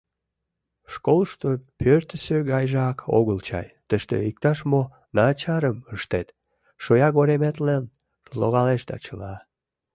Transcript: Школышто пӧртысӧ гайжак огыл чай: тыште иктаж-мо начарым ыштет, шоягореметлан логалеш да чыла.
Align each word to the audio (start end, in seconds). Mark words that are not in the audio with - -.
Школышто 0.93 1.49
пӧртысӧ 1.79 2.37
гайжак 2.51 2.97
огыл 3.17 3.39
чай: 3.47 3.67
тыште 3.89 4.17
иктаж-мо 4.29 4.81
начарым 5.15 5.77
ыштет, 5.95 6.27
шоягореметлан 6.83 7.83
логалеш 8.39 8.81
да 8.89 8.95
чыла. 9.05 9.35